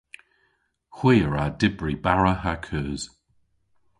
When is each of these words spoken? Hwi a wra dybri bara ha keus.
Hwi 0.95 1.15
a 1.25 1.27
wra 1.27 1.45
dybri 1.59 1.95
bara 2.03 2.33
ha 2.41 2.53
keus. 2.65 3.01